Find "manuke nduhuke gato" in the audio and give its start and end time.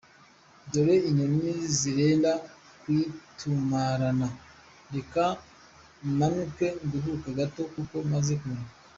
6.17-7.61